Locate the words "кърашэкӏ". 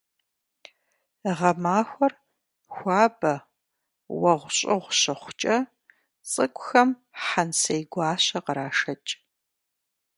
8.45-9.11